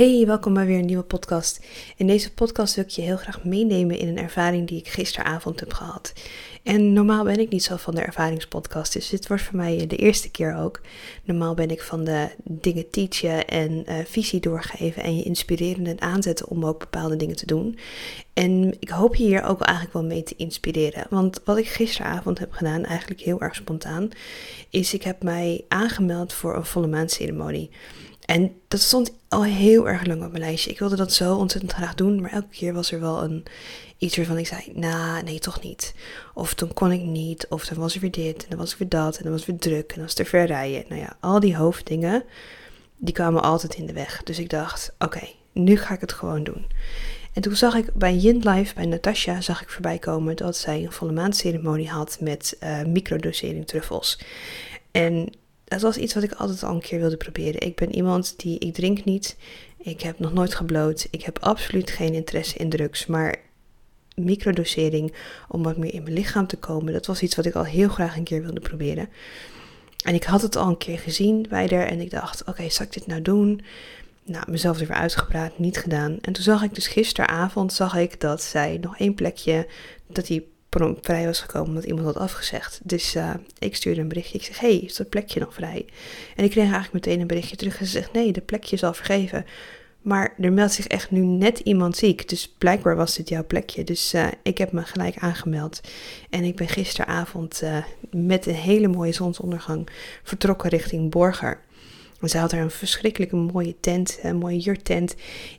[0.00, 1.60] Hey, welkom bij weer een nieuwe podcast.
[1.96, 5.60] In deze podcast wil ik je heel graag meenemen in een ervaring die ik gisteravond
[5.60, 6.12] heb gehad.
[6.62, 9.96] En normaal ben ik niet zo van de ervaringspodcast, dus dit wordt voor mij de
[9.96, 10.80] eerste keer ook.
[11.24, 16.00] Normaal ben ik van de dingen teachen en uh, visie doorgeven en je inspireren en
[16.00, 17.78] aanzetten om ook bepaalde dingen te doen.
[18.32, 21.06] En ik hoop je hier ook eigenlijk wel mee te inspireren.
[21.10, 24.08] Want wat ik gisteravond heb gedaan, eigenlijk heel erg spontaan,
[24.70, 27.70] is ik heb mij aangemeld voor een volle maandceremonie.
[28.30, 30.70] En dat stond al heel erg lang op mijn lijstje.
[30.70, 33.44] Ik wilde dat zo ontzettend graag doen, maar elke keer was er wel een
[33.98, 35.94] iets waarvan ik zei, nou, nee, toch niet.
[36.34, 38.78] Of toen kon ik niet, of dan was er weer dit, en dan was er
[38.78, 40.84] weer dat, en dan was het weer druk, en dan was er ver rijden.
[40.88, 42.24] Nou ja, al die hoofddingen,
[42.96, 44.22] die kwamen altijd in de weg.
[44.22, 46.66] Dus ik dacht, oké, nu ga ik het gewoon doen.
[47.32, 50.84] En toen zag ik bij Yin Live, bij Natasha, zag ik voorbij komen dat zij
[50.84, 54.20] een volle maandceremonie had met uh, microdosering truffels.
[54.90, 55.32] En
[55.70, 57.60] dat was iets wat ik altijd al een keer wilde proberen.
[57.60, 59.36] Ik ben iemand die, ik drink niet,
[59.78, 63.36] ik heb nog nooit gebloot, ik heb absoluut geen interesse in drugs, maar
[64.14, 65.12] microdosering
[65.48, 67.88] om wat meer in mijn lichaam te komen, dat was iets wat ik al heel
[67.88, 69.08] graag een keer wilde proberen.
[70.04, 72.86] En ik had het al een keer gezien bij haar en ik dacht, oké, zal
[72.86, 73.60] ik dit nou doen?
[74.24, 76.18] Nou, mezelf er uitgepraat, niet gedaan.
[76.20, 79.66] En toen zag ik dus gisteravond, zag ik dat zij nog één plekje,
[80.06, 80.52] dat die
[81.00, 82.80] vrij was gekomen omdat iemand had afgezegd.
[82.82, 84.38] Dus uh, ik stuurde een berichtje.
[84.38, 85.86] Ik zeg, hey, is dat plekje nog vrij?
[86.36, 88.82] En ik kreeg eigenlijk meteen een berichtje terug en ze zegt, nee, de plekje is
[88.82, 89.44] al vergeven.
[90.02, 92.28] Maar er meldt zich echt nu net iemand ziek.
[92.28, 93.84] Dus blijkbaar was dit jouw plekje.
[93.84, 95.80] Dus uh, ik heb me gelijk aangemeld.
[96.30, 97.76] En ik ben gisteravond uh,
[98.10, 99.88] met een hele mooie zonsondergang
[100.22, 101.60] vertrokken richting Borger.
[102.20, 105.14] En ze had er een verschrikkelijke mooie tent, een mooie jurtent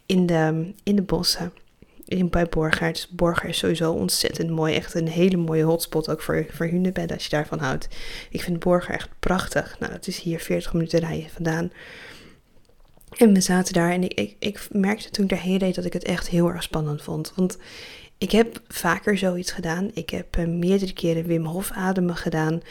[0.05, 1.53] in de, in de bossen
[2.11, 2.91] in, bij Borger.
[2.93, 4.75] Dus Borger is sowieso ontzettend mooi.
[4.75, 7.87] Echt een hele mooie hotspot ook voor, voor hunebedden als je daarvan houdt.
[8.29, 9.75] Ik vind Borger echt prachtig.
[9.79, 11.71] Nou, dat is hier 40 minuten rijden vandaan.
[13.17, 15.93] En we zaten daar en ik, ik, ik merkte toen ik daarheen reed dat ik
[15.93, 17.33] het echt heel erg spannend vond.
[17.35, 17.57] Want
[18.21, 19.91] ik heb vaker zoiets gedaan.
[19.93, 22.61] Ik heb uh, meerdere keren Wim Hof ademen gedaan.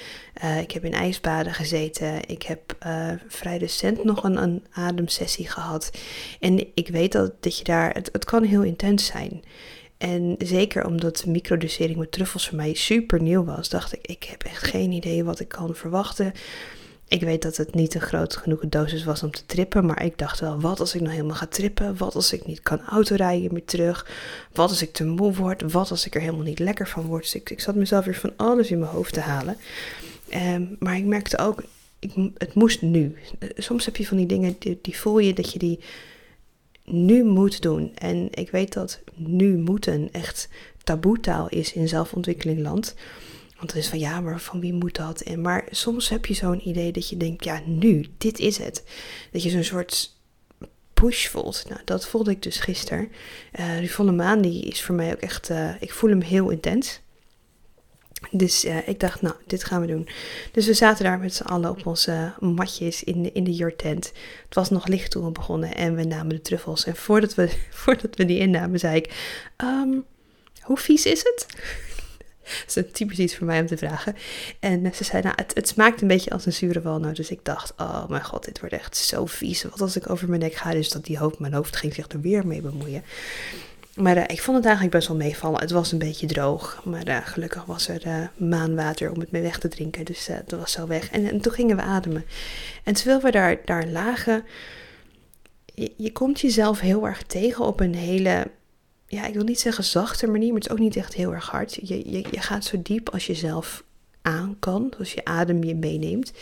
[0.44, 2.28] Uh, ik heb in ijsbaden gezeten.
[2.28, 5.90] Ik heb uh, vrij recent nog een, een, ademsessie gehad.
[6.40, 9.42] En ik weet dat, dat je daar, het, het kan heel intens zijn.
[9.98, 14.42] En zeker omdat microdosering met truffels voor mij super nieuw was, dacht ik, ik heb
[14.42, 16.32] echt geen idee wat ik kan verwachten.
[17.10, 20.18] Ik weet dat het niet een groot genoeg dosis was om te trippen, maar ik
[20.18, 21.96] dacht wel, wat als ik nou helemaal ga trippen?
[21.96, 24.10] Wat als ik niet kan autorijden meer terug?
[24.52, 25.72] Wat als ik te moe word?
[25.72, 27.22] Wat als ik er helemaal niet lekker van word?
[27.22, 29.56] Dus ik, ik zat mezelf weer van alles in mijn hoofd te halen.
[30.34, 31.62] Um, maar ik merkte ook,
[31.98, 33.16] ik, het moest nu.
[33.56, 35.78] Soms heb je van die dingen, die, voel je dat je die
[36.84, 37.92] nu moet doen.
[37.94, 40.48] En ik weet dat nu moeten echt
[40.84, 42.94] taboetaal is in zelfontwikkelingland.
[43.60, 45.20] Want het is van ja, maar van wie moet dat?
[45.20, 48.84] En, maar soms heb je zo'n idee dat je denkt, ja, nu, dit is het.
[49.32, 50.16] Dat je zo'n soort
[50.94, 51.64] push voelt.
[51.68, 53.08] Nou, dat voelde ik dus gisteren.
[53.60, 56.50] Uh, die volle maan, die is voor mij ook echt, uh, ik voel hem heel
[56.50, 57.00] intens.
[58.30, 60.08] Dus uh, ik dacht, nou, dit gaan we doen.
[60.52, 64.12] Dus we zaten daar met z'n allen op onze matjes in de, in de jurtent.
[64.44, 66.84] Het was nog licht toen we begonnen en we namen de truffels.
[66.84, 67.50] En voordat we,
[67.82, 69.34] voordat we die innamen, zei ik,
[69.64, 70.04] um,
[70.60, 71.46] hoe vies is het?
[72.74, 74.16] dat is typisch iets voor mij om te vragen.
[74.60, 77.16] En ze zei, nou, het, het smaakt een beetje als een zure walnoot.
[77.16, 79.62] Dus ik dacht, oh mijn god, dit wordt echt zo vies.
[79.62, 82.08] Wat als ik over mijn nek ga, dus dat die hoofd, mijn hoofd ging zich
[82.08, 83.02] er weer mee bemoeien.
[83.94, 85.60] Maar uh, ik vond het eigenlijk best wel meevallen.
[85.60, 86.80] Het was een beetje droog.
[86.84, 90.04] Maar uh, gelukkig was er uh, maanwater om het mee weg te drinken.
[90.04, 91.10] Dus dat was zo weg.
[91.10, 92.24] En, en, toen gingen we ademen.
[92.84, 94.44] En terwijl we daar, daar lagen.
[95.74, 98.46] Je, je komt jezelf heel erg tegen op een hele
[99.10, 101.48] ja, ik wil niet zeggen zachte manier, maar het is ook niet echt heel erg
[101.48, 101.74] hard.
[101.74, 103.84] Je, je, je gaat zo diep als je zelf
[104.22, 106.32] aan kan, als je adem je meeneemt.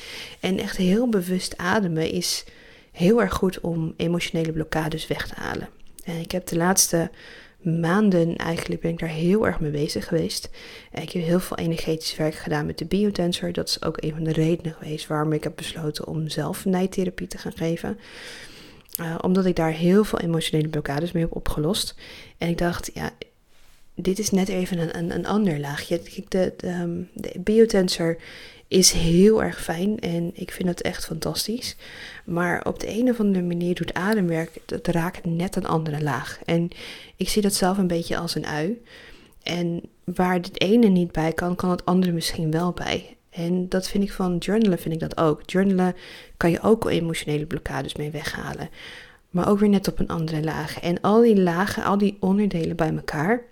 [0.41, 2.45] En echt heel bewust ademen is
[2.93, 5.69] heel erg goed om emotionele blokkades weg te halen.
[6.05, 7.11] En ik heb de laatste
[7.63, 10.51] maanden eigenlijk ben ik daar heel erg mee bezig geweest.
[10.93, 13.53] Ik heb heel veel energetisch werk gedaan met de biotensor.
[13.53, 17.27] Dat is ook een van de redenen geweest waarom ik heb besloten om zelf nijtherapie
[17.27, 17.99] te gaan geven.
[19.01, 21.95] Uh, omdat ik daar heel veel emotionele blokkades mee heb opgelost.
[22.39, 23.11] En ik dacht, ja,
[23.95, 26.01] dit is net even een, een, een ander laagje.
[26.29, 28.17] De, de, de, biotensor
[28.69, 31.77] is heel erg fijn en ik vind het echt fantastisch.
[32.25, 36.39] Maar op de een of andere manier doet ademwerk, het raakt net een andere laag.
[36.45, 36.69] En
[37.17, 38.83] ik zie dat zelf een beetje als een ui.
[39.43, 43.17] En waar het ene niet bij kan, kan het andere misschien wel bij.
[43.39, 45.43] En dat vind ik van journalen, vind ik dat ook.
[45.51, 45.97] Journalen
[46.37, 48.71] kan je ook emotionele blokkades mee weghalen.
[49.31, 50.81] Maar ook weer net op een andere laag.
[50.81, 53.43] En al die lagen, al die onderdelen bij elkaar,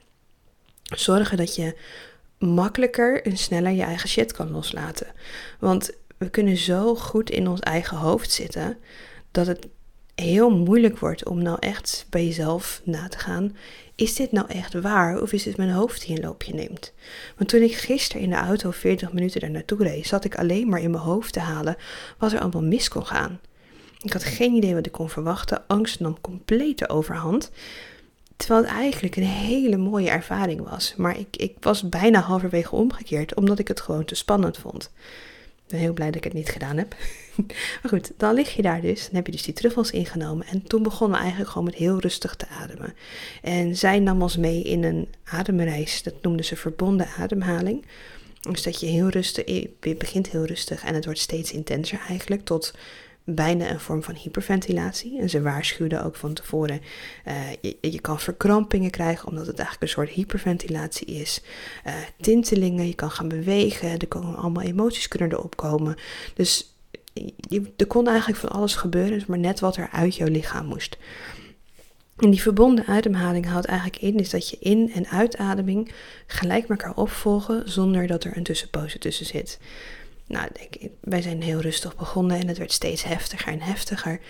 [0.82, 1.76] zorgen dat je
[2.38, 5.06] makkelijker en sneller je eigen shit kan loslaten.
[5.60, 8.78] Want we kunnen zo goed in ons eigen hoofd zitten
[9.30, 9.66] dat het
[10.16, 13.56] heel moeilijk wordt om nou echt bij jezelf na te gaan.
[13.94, 16.92] Is dit nou echt waar of is het mijn hoofd die een loopje neemt?
[17.36, 20.68] Want toen ik gisteren in de auto 40 minuten daar naartoe reed, zat ik alleen
[20.68, 21.76] maar in mijn hoofd te halen
[22.18, 23.40] wat er allemaal mis kon gaan.
[24.00, 25.62] Ik had geen idee wat ik kon verwachten.
[25.66, 27.50] Angst nam compleet de overhand.
[28.36, 30.94] Terwijl het eigenlijk een hele mooie ervaring was.
[30.96, 34.90] Maar ik, ik was bijna halverwege omgekeerd, omdat ik het gewoon te spannend vond.
[35.66, 36.96] Ben heel blij dat ik het niet gedaan heb.
[37.82, 39.04] maar goed, dan lig je daar dus.
[39.04, 40.46] Dan heb je dus die truffels ingenomen.
[40.46, 42.94] En toen begonnen we eigenlijk gewoon met heel rustig te ademen.
[43.42, 46.02] En zij nam ons mee in een ademreis.
[46.02, 47.86] Dat noemden ze verbonden ademhaling.
[48.40, 49.46] Dus dat je heel rustig,
[49.80, 52.44] je begint heel rustig en het wordt steeds intenser eigenlijk.
[52.44, 52.74] Tot
[53.28, 55.20] bijna een vorm van hyperventilatie.
[55.20, 56.80] En ze waarschuwden ook van tevoren,
[57.28, 57.34] uh,
[57.80, 61.42] je, kan verkrampingen krijgen omdat het eigenlijk een soort hyperventilatie is.
[61.86, 65.96] Uh, tintelingen, je kan gaan bewegen, er komen allemaal emoties kunnen erop komen.
[66.34, 66.74] Dus
[67.76, 70.96] er kon eigenlijk van alles gebeuren, maar net wat er uit jouw lichaam moest.
[72.16, 75.92] En die verbonden ademhaling houdt eigenlijk in is dat je in- en uitademing
[76.26, 79.58] gelijk elkaar opvolgen zonder dat er een tussenpoze tussen zit.
[80.26, 84.20] Nou, ik, wij zijn heel rustig begonnen en het werd steeds heftiger en heftiger.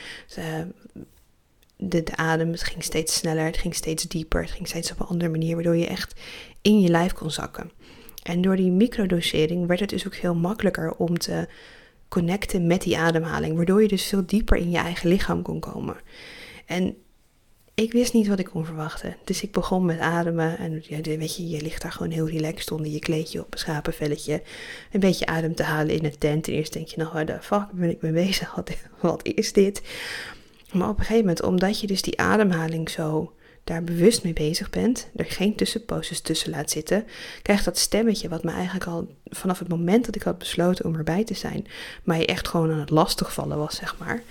[1.77, 5.01] De, de adem, het ging steeds sneller, het ging steeds dieper, het ging steeds op
[5.01, 6.21] een andere manier, waardoor je echt
[6.63, 7.71] in je lijf kon zakken.
[8.23, 11.49] En door die microdosering werd het dus ook heel makkelijker om te
[12.09, 15.97] connecten met die ademhaling, waardoor je dus veel dieper in je eigen lichaam kon komen.
[16.67, 16.97] En
[17.77, 19.17] ik wist niet wat ik kon verwachten.
[19.25, 20.59] Dus ik begon met ademen.
[20.59, 20.83] En
[21.19, 24.43] weet je, je ligt daar gewoon heel relaxed onder je kleedje op een schapenvelletje.
[24.93, 26.49] Een beetje adem te halen in een tent.
[26.49, 28.55] En eerst denk je, nou, waar de fuck ben ik mee bezig?
[28.55, 28.71] Wat,
[29.01, 29.83] wat is dit?
[30.73, 33.33] Maar op een gegeven moment, omdat je dus die ademhaling zo
[33.65, 37.05] daar bewust mee bezig bent, er geen tussenposes tussen laat zitten,
[37.43, 40.97] krijgt dat stemmetje, wat me eigenlijk al vanaf het moment dat ik had besloten om
[40.97, 41.67] erbij te zijn,
[42.05, 44.23] mij echt gewoon aan het lastigvallen was, zeg maar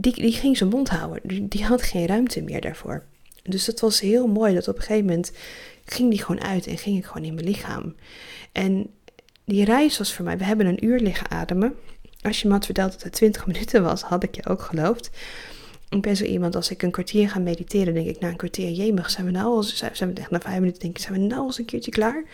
[0.00, 1.48] die, die ging zijn mond houden.
[1.48, 3.04] Die, had geen ruimte meer daarvoor.
[3.42, 5.32] Dus het was heel mooi dat op een gegeven moment
[5.84, 7.94] ging die gewoon uit en ging ik gewoon in mijn lichaam.
[8.52, 8.90] En
[9.44, 11.74] die reis was voor mij, we hebben een uur liggen ademen.
[12.22, 15.10] Als je me had verteld dat het 20 minuten was, had ik je ook geloofd.
[15.88, 18.70] Ik ben zo iemand, als ik een kwartier ga mediteren, denk ik na een kwartier,
[18.70, 21.26] jemig, zijn we nou al, zijn we echt na vijf minuten, denk ik, zijn we
[21.26, 22.24] nou al een keertje klaar?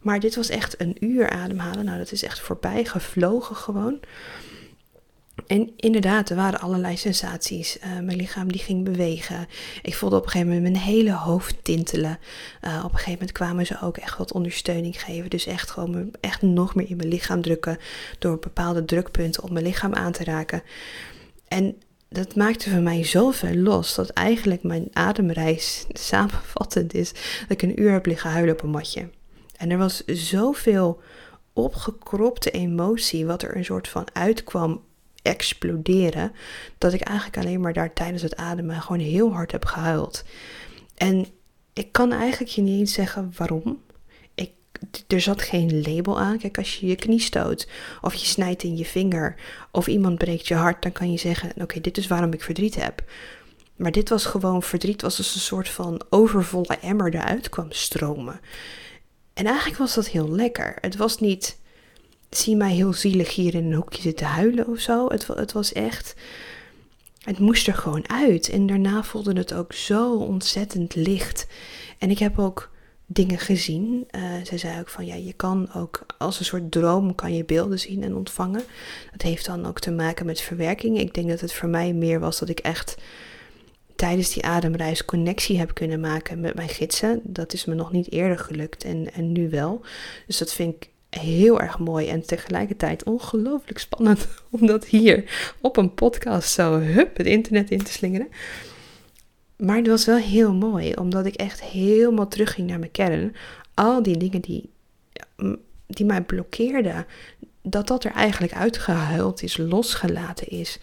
[0.00, 1.84] Maar dit was echt een uur ademhalen.
[1.84, 4.00] Nou, dat is echt voorbij gevlogen gewoon.
[5.46, 7.76] En inderdaad, er waren allerlei sensaties.
[7.76, 9.48] Uh, mijn lichaam die ging bewegen.
[9.82, 12.18] Ik voelde op een gegeven moment mijn hele hoofd tintelen.
[12.62, 15.30] Uh, op een gegeven moment kwamen ze ook echt wat ondersteuning geven.
[15.30, 17.78] Dus echt gewoon me, echt nog meer in mijn lichaam drukken.
[18.18, 20.62] Door bepaalde drukpunten op mijn lichaam aan te raken.
[21.48, 21.76] En
[22.08, 23.94] dat maakte voor mij zoveel los.
[23.94, 27.12] Dat eigenlijk mijn ademreis samenvattend is.
[27.12, 29.08] Dat ik een uur heb liggen huilen op een matje.
[29.56, 31.00] En er was zoveel
[31.52, 33.26] opgekropte emotie.
[33.26, 34.80] Wat er een soort van uitkwam
[35.22, 36.32] exploderen.
[36.78, 40.24] Dat ik eigenlijk alleen maar daar tijdens het ademen gewoon heel hard heb gehuild.
[40.96, 41.26] En
[41.72, 43.80] ik kan eigenlijk je niet eens zeggen waarom.
[44.34, 44.50] Ik,
[45.06, 46.38] er zat geen label aan.
[46.38, 47.68] Kijk, als je je knie stoot
[48.00, 49.34] of je snijdt in je vinger
[49.70, 52.74] of iemand breekt je hart, dan kan je zeggen: Oké, dit is waarom ik verdriet
[52.74, 53.04] heb.
[53.76, 58.40] Maar dit was gewoon verdriet, was dus een soort van overvolle emmer eruit kwam stromen.
[59.34, 60.76] En eigenlijk was dat heel lekker.
[60.80, 61.59] Het was niet
[62.30, 65.08] zie mij heel zielig hier in een hoekje zitten huilen of zo.
[65.08, 66.14] Het, het was echt.
[67.20, 68.48] Het moest er gewoon uit.
[68.48, 71.46] En daarna voelde het ook zo ontzettend licht.
[71.98, 72.70] En ik heb ook
[73.06, 74.08] dingen gezien.
[74.10, 77.44] Uh, ze zei ook van ja, je kan ook als een soort droom kan je
[77.44, 78.62] beelden zien en ontvangen.
[79.10, 80.98] Dat heeft dan ook te maken met verwerking.
[80.98, 82.96] Ik denk dat het voor mij meer was dat ik echt
[83.96, 87.20] tijdens die ademreis connectie heb kunnen maken met mijn gidsen.
[87.24, 89.80] Dat is me nog niet eerder gelukt en, en nu wel.
[90.26, 95.24] Dus dat vind ik heel erg mooi en tegelijkertijd ongelooflijk spannend om dat hier
[95.60, 98.28] op een podcast zo hup het internet in te slingeren.
[99.56, 103.36] Maar het was wel heel mooi, omdat ik echt helemaal terugging naar mijn kern.
[103.74, 104.70] Al die dingen die,
[105.86, 107.06] die mij blokkeerden,
[107.62, 110.78] dat dat er eigenlijk uitgehuild is, losgelaten is.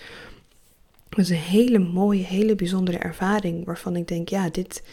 [1.09, 4.83] Dat is een hele mooie, hele bijzondere ervaring waarvan ik denk, ja, dit,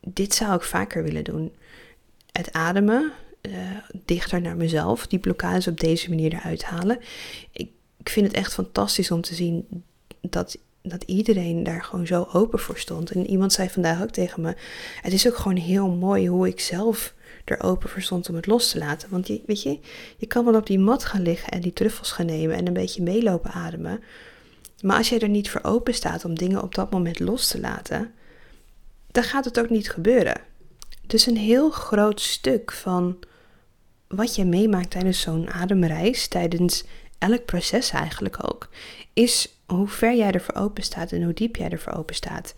[0.00, 1.52] dit zou ik vaker willen doen.
[2.32, 3.54] Het ademen, uh,
[4.04, 6.98] dichter naar mezelf, die blokkades op deze manier eruit halen.
[7.52, 9.84] Ik, ik vind het echt fantastisch om te zien
[10.20, 13.10] dat, dat iedereen daar gewoon zo open voor stond.
[13.10, 14.54] En iemand zei vandaag ook tegen me:
[15.00, 18.46] Het is ook gewoon heel mooi hoe ik zelf er open voor stond om het
[18.46, 19.10] los te laten.
[19.10, 19.78] Want je, weet je,
[20.16, 22.72] je kan wel op die mat gaan liggen en die truffels gaan nemen en een
[22.72, 24.00] beetje meelopen ademen.
[24.82, 27.60] Maar als jij er niet voor open staat om dingen op dat moment los te
[27.60, 28.12] laten,
[29.10, 30.40] dan gaat het ook niet gebeuren.
[31.06, 33.18] Dus een heel groot stuk van
[34.14, 36.84] wat je meemaakt tijdens zo'n ademreis, tijdens
[37.18, 38.68] elk proces eigenlijk ook,
[39.12, 42.54] is hoe ver jij ervoor open staat en hoe diep jij ervoor open staat.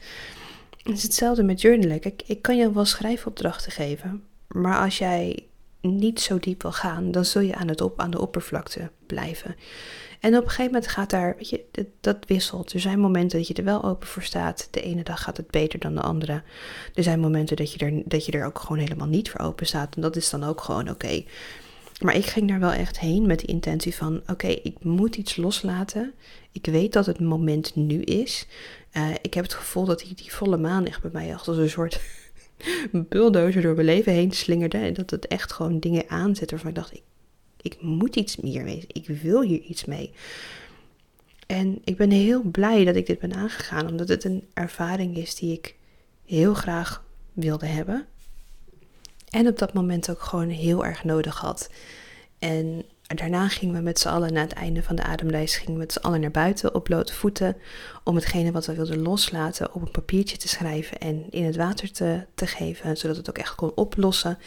[0.82, 2.02] Het is hetzelfde met journalen.
[2.02, 5.46] Ik, ik kan je wel schrijfopdrachten geven, maar als jij
[5.80, 9.56] niet zo diep wil gaan, dan zul je aan, het op, aan de oppervlakte blijven.
[10.22, 11.64] En op een gegeven moment gaat daar, weet je,
[12.00, 12.72] dat, wisselt.
[12.72, 14.68] Er zijn momenten dat je er wel open voor staat.
[14.70, 16.42] De ene dag gaat het beter dan de andere.
[16.94, 19.66] Er zijn momenten dat je er, dat je er ook gewoon helemaal niet voor open
[19.66, 19.94] staat.
[19.94, 21.24] En dat is dan ook gewoon oké.
[22.02, 25.36] Maar ik ging daar wel echt heen met de intentie van: oké, ik moet iets
[25.36, 26.12] loslaten.
[26.52, 28.46] Ik weet dat het moment nu is.
[28.96, 31.70] Uh, ik heb het gevoel dat die, die volle maan echt bij mij als een
[31.70, 32.00] soort
[33.08, 34.78] bulldozer door mijn leven heen slingerde.
[34.78, 37.02] En dat het echt gewoon dingen aanzet waarvan ik dacht: ik,
[37.62, 38.84] ik moet iets meer mee.
[38.86, 40.12] Ik wil hier iets mee.
[41.46, 45.34] En ik ben heel blij dat ik dit ben aangegaan, omdat het een ervaring is
[45.34, 45.74] die ik
[46.24, 48.06] heel graag wilde hebben.
[49.30, 51.70] En op dat moment ook gewoon heel erg nodig had.
[52.38, 55.78] En daarna gingen we met z'n allen, na het einde van de ademlijst, gingen we
[55.78, 57.56] met z'n allen naar buiten op blote voeten.
[58.04, 61.92] Om hetgene wat we wilden loslaten op een papiertje te schrijven en in het water
[61.92, 62.96] te, te geven.
[62.96, 64.38] Zodat het ook echt kon oplossen.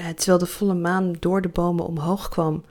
[0.00, 2.64] Uh, terwijl de volle maan door de bomen omhoog kwam.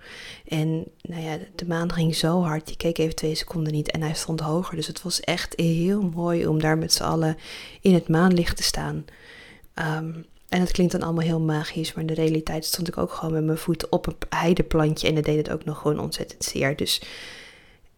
[0.48, 2.68] En nou ja, de maan ging zo hard.
[2.68, 4.76] Die keek even twee seconden niet en hij stond hoger.
[4.76, 7.38] Dus het was echt heel mooi om daar met z'n allen
[7.82, 9.06] in het maanlicht te staan.
[9.76, 13.12] Um, en het klinkt dan allemaal heel magisch, maar in de realiteit stond ik ook
[13.12, 16.44] gewoon met mijn voet op een heideplantje en dat deed het ook nog gewoon ontzettend
[16.44, 16.76] zeer.
[16.76, 17.02] Dus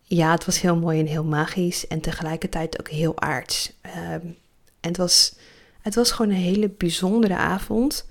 [0.04, 3.74] ja, het was heel mooi en heel magisch en tegelijkertijd ook heel aards.
[3.86, 4.38] Um,
[4.80, 5.36] en het was,
[5.82, 8.06] het was gewoon een hele bijzondere avond,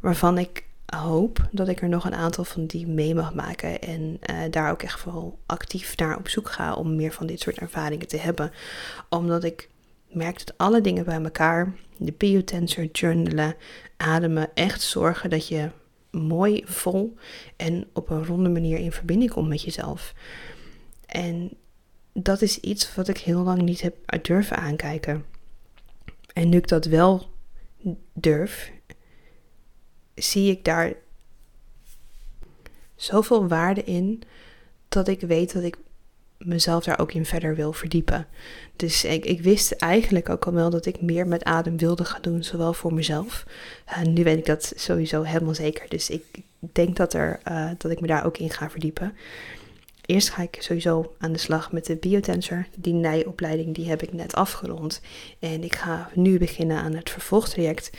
[0.00, 4.20] waarvan ik hoop dat ik er nog een aantal van die mee mag maken en
[4.30, 7.58] uh, daar ook echt vooral actief naar op zoek ga om meer van dit soort
[7.58, 8.52] ervaringen te hebben.
[9.08, 9.68] Omdat ik
[10.10, 13.54] merk dat alle dingen bij elkaar, de biotensor, journalen,
[13.96, 15.70] ademen, echt zorgen dat je
[16.10, 17.16] mooi, vol
[17.56, 20.14] en op een ronde manier in verbinding komt met jezelf.
[21.06, 21.50] En
[22.12, 25.24] dat is iets wat ik heel lang niet heb durven aankijken.
[26.32, 27.30] En nu ik dat wel
[28.12, 28.72] durf,
[30.16, 30.92] zie ik daar
[32.94, 34.22] zoveel waarde in
[34.88, 35.76] dat ik weet dat ik
[36.38, 38.26] mezelf daar ook in verder wil verdiepen.
[38.76, 42.22] Dus ik, ik, wist eigenlijk ook al wel dat ik meer met adem wilde gaan
[42.22, 43.46] doen, zowel voor mezelf.
[43.88, 45.88] Uh, nu weet ik dat sowieso helemaal zeker.
[45.88, 46.24] Dus ik
[46.58, 49.16] denk dat, er, uh, dat ik me daar ook in ga verdiepen.
[50.06, 52.66] Eerst ga ik sowieso aan de slag met de biotensor.
[52.76, 55.00] Die nijopleiding die heb ik net afgerond.
[55.38, 57.90] En ik ga nu beginnen aan het vervolgtraject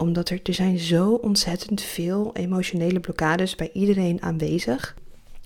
[0.00, 4.96] omdat er, er zijn zo ontzettend veel emotionele blokkades bij iedereen aanwezig.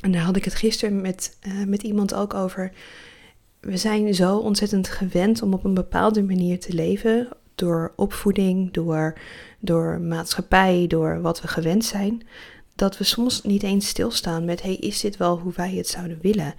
[0.01, 2.73] En daar had ik het gisteren met, uh, met iemand ook over.
[3.61, 7.29] We zijn zo ontzettend gewend om op een bepaalde manier te leven.
[7.55, 9.19] Door opvoeding, door,
[9.59, 12.23] door maatschappij, door wat we gewend zijn.
[12.75, 16.19] Dat we soms niet eens stilstaan met: hey, is dit wel hoe wij het zouden
[16.23, 16.55] willen?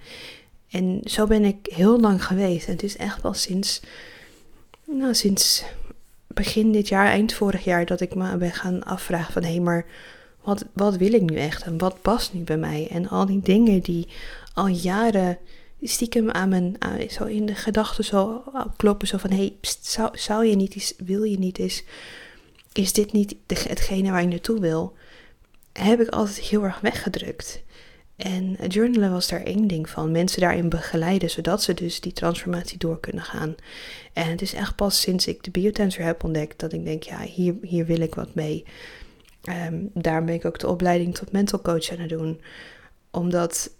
[0.70, 2.66] En zo ben ik heel lang geweest.
[2.66, 3.80] En het is echt wel sinds,
[4.84, 5.64] nou, sinds
[6.34, 9.60] begin dit jaar, eind vorig jaar, dat ik me ben gaan afvragen: van hé, hey,
[9.60, 9.86] maar
[10.42, 12.88] wat, wat wil ik nu echt en wat past nu bij mij?
[12.90, 14.08] En al die dingen die
[14.54, 15.38] al jaren
[15.82, 16.76] stiekem aan mijn,
[17.10, 18.44] zo in de gedachten zo
[18.76, 21.84] kloppen, zo van, hé, hey, zou, zou je niet eens, wil je niet eens,
[22.72, 24.96] is dit niet de, hetgene waar je naartoe wil?
[25.72, 27.62] Heb ik altijd heel erg weggedrukt.
[28.16, 30.10] En journalen was daar één ding van.
[30.10, 33.54] Mensen daarin begeleiden, zodat ze dus die transformatie door kunnen gaan.
[34.12, 37.20] En het is echt pas sinds ik de biotensor heb ontdekt dat ik denk, ja,
[37.20, 38.64] hier, hier wil ik wat mee.
[39.68, 42.40] Um, daarom ben ik ook de opleiding tot mental coach aan het doen.
[43.10, 43.70] Omdat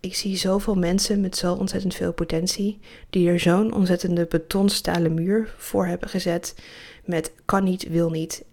[0.00, 2.78] ik zie zoveel mensen met zo ontzettend veel potentie,
[3.10, 6.54] die er zo'n ontzettende betonstalen muur voor hebben gezet
[7.04, 8.44] met kan niet, wil niet.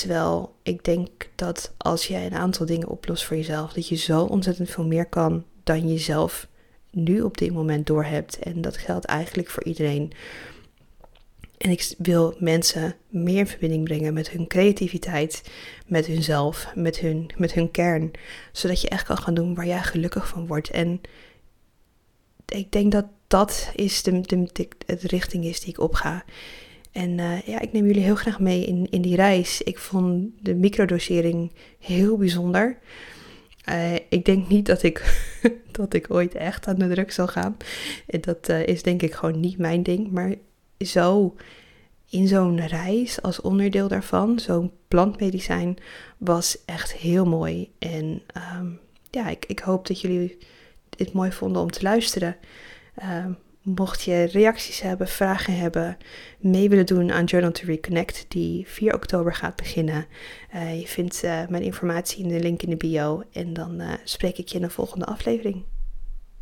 [0.00, 4.22] Terwijl ik denk dat als jij een aantal dingen oplost voor jezelf, dat je zo
[4.22, 6.48] ontzettend veel meer kan dan je zelf
[6.90, 8.38] nu op dit moment doorhebt.
[8.38, 10.12] En dat geldt eigenlijk voor iedereen.
[11.58, 15.50] En ik wil mensen meer in verbinding brengen met hun creativiteit,
[15.86, 18.10] met hunzelf, met hun, met hun kern.
[18.52, 20.70] Zodat je echt kan gaan doen waar jij gelukkig van wordt.
[20.70, 21.00] En
[22.46, 26.24] ik denk dat dat is de, de, de, richting is die ik opga.
[26.92, 29.62] En uh, ja, ik neem jullie heel graag mee in, in die reis.
[29.62, 32.78] Ik vond de microdosering heel bijzonder.
[33.68, 35.26] Uh, ik denk niet dat ik,
[35.78, 37.56] dat ik ooit echt aan de druk zal gaan.
[38.06, 40.10] Dat uh, is denk ik gewoon niet mijn ding.
[40.10, 40.34] Maar
[40.78, 41.34] zo
[42.08, 45.76] in zo'n reis als onderdeel daarvan, zo'n plantmedicijn,
[46.18, 47.70] was echt heel mooi.
[47.78, 48.22] En
[48.58, 48.78] um,
[49.10, 50.38] ja, ik, ik hoop dat jullie
[50.88, 52.36] dit mooi vonden om te luisteren.
[53.02, 55.96] Um, mocht je reacties hebben, vragen hebben,
[56.38, 60.06] mee willen doen aan Journal to Reconnect, die 4 oktober gaat beginnen.
[60.54, 63.22] Uh, je vindt uh, mijn informatie in de link in de bio.
[63.32, 65.64] En dan uh, spreek ik je in de volgende aflevering.